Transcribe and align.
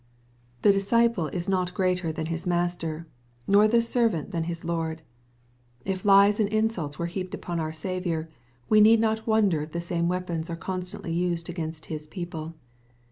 The 0.63 0.71
disciple 0.73 1.27
is 1.27 1.47
not 1.47 1.75
greater 1.75 2.11
than 2.11 2.25
His 2.25 2.47
Master, 2.47 3.05
nor 3.47 3.67
the 3.67 3.83
servant 3.83 4.31
than 4.31 4.45
His 4.45 4.63
Loid. 4.65 5.01
If 5.85 6.03
Ues 6.03 6.39
and 6.39 6.49
insults 6.49 6.97
were 6.97 7.05
heaped 7.05 7.35
upon 7.35 7.59
our 7.59 7.71
Saviour, 7.71 8.27
we 8.67 8.81
need 8.81 8.99
not 8.99 9.27
wonder 9.27 9.61
if 9.61 9.73
the 9.73 9.79
same 9.79 10.07
weapons 10.09 10.49
are 10.49 10.55
constantly 10.55 11.13
used 11.13 11.49
against 11.49 11.85
His 11.85 12.07
people. 12.07 12.55